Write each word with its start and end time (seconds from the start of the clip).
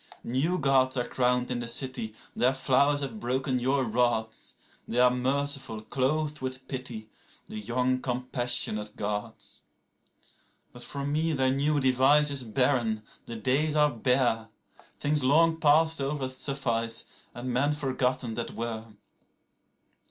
15New 0.25 0.59
Gods 0.59 0.97
are 0.97 1.07
crowned 1.07 1.51
in 1.51 1.59
the 1.59 1.67
city; 1.67 2.15
their 2.35 2.55
flowers 2.55 3.01
have 3.01 3.19
broken 3.19 3.59
your 3.59 3.83
rods;16They 3.83 4.99
are 4.99 5.11
merciful, 5.15 5.83
clothed 5.83 6.41
with 6.41 6.67
pity, 6.67 7.11
the 7.47 7.59
young 7.59 8.01
compassionate 8.01 8.95
Gods.17But 8.95 10.81
for 10.81 11.05
me 11.05 11.33
their 11.33 11.51
new 11.51 11.79
device 11.79 12.31
is 12.31 12.43
barren, 12.43 13.03
the 13.27 13.35
days 13.35 13.75
are 13.75 13.91
bare;18Things 13.91 15.23
long 15.23 15.57
past 15.59 16.01
over 16.01 16.27
suffice, 16.29 17.05
and 17.35 17.51
men 17.53 17.71
forgotten 17.71 18.33
that 18.33 18.55
were. 18.55 18.85